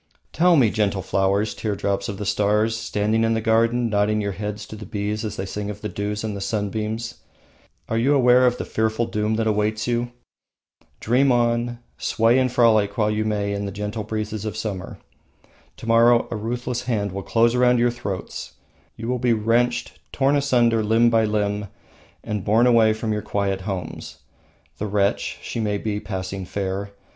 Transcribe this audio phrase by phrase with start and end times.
[0.33, 4.65] Tell me, gentle flowers, teardrops of the stars, standing in the garden, nodding your heads
[4.65, 7.21] to the bees as they sing of the dews and the sunbeams,
[7.87, 10.11] are you aware of the fearful doom that awaits you?
[10.99, 14.97] Dream on, sway and frolic while you may in the gentle breezes of summer.
[15.77, 18.53] To morrow a ruthless hand will close around your throats.
[18.95, 21.67] You will be wrenched, torn asunder limb by limb,
[22.23, 24.17] and borne away from your quiet homes.
[24.79, 26.89] The wretch, she may be passing fair.